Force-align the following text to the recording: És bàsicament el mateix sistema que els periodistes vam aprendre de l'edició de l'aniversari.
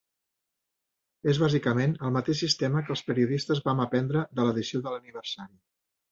És 1.33 1.39
bàsicament 1.41 1.91
el 2.07 2.15
mateix 2.15 2.41
sistema 2.45 2.81
que 2.87 2.91
els 2.95 3.03
periodistes 3.09 3.61
vam 3.67 3.83
aprendre 3.83 4.23
de 4.39 4.47
l'edició 4.47 4.81
de 4.87 4.95
l'aniversari. 4.95 5.61